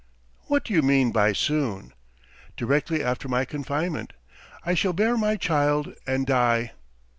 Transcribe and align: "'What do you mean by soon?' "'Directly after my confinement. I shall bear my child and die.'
"'What 0.47 0.63
do 0.63 0.73
you 0.73 0.81
mean 0.81 1.11
by 1.11 1.31
soon?' 1.31 1.93
"'Directly 2.57 3.03
after 3.03 3.27
my 3.27 3.45
confinement. 3.45 4.13
I 4.65 4.73
shall 4.73 4.93
bear 4.93 5.15
my 5.15 5.35
child 5.35 5.93
and 6.07 6.25
die.' 6.25 6.71